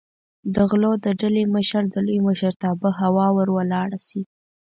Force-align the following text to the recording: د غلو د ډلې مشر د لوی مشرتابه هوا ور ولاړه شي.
د 0.53 0.55
غلو 0.69 0.91
د 1.05 1.07
ډلې 1.21 1.43
مشر 1.55 1.83
د 1.93 1.95
لوی 2.05 2.19
مشرتابه 2.27 2.89
هوا 3.01 3.27
ور 3.35 3.47
ولاړه 3.57 3.99
شي. 4.07 4.21